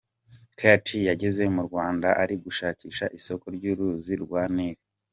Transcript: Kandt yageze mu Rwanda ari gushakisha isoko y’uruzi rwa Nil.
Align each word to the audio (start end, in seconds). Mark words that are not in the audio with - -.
Kandt 0.59 0.85
yageze 1.09 1.43
mu 1.55 1.61
Rwanda 1.67 2.07
ari 2.21 2.35
gushakisha 2.43 3.05
isoko 3.17 3.45
y’uruzi 3.63 4.13
rwa 4.23 4.43
Nil. 4.55 4.77